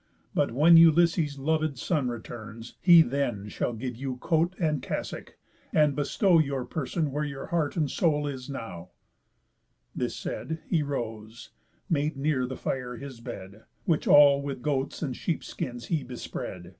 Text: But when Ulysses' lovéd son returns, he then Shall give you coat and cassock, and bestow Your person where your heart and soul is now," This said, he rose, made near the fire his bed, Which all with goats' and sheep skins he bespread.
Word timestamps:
But 0.33 0.51
when 0.51 0.77
Ulysses' 0.77 1.37
lovéd 1.37 1.77
son 1.77 2.07
returns, 2.09 2.73
he 2.81 3.03
then 3.03 3.47
Shall 3.49 3.73
give 3.73 3.95
you 3.95 4.17
coat 4.17 4.55
and 4.57 4.81
cassock, 4.81 5.37
and 5.71 5.95
bestow 5.95 6.39
Your 6.39 6.65
person 6.65 7.11
where 7.11 7.23
your 7.23 7.45
heart 7.45 7.77
and 7.77 7.87
soul 7.87 8.25
is 8.25 8.49
now," 8.49 8.89
This 9.95 10.15
said, 10.15 10.59
he 10.67 10.81
rose, 10.81 11.51
made 11.87 12.17
near 12.17 12.47
the 12.47 12.57
fire 12.57 12.97
his 12.97 13.19
bed, 13.19 13.65
Which 13.85 14.07
all 14.07 14.41
with 14.41 14.63
goats' 14.63 15.03
and 15.03 15.15
sheep 15.15 15.43
skins 15.43 15.85
he 15.85 16.03
bespread. 16.03 16.69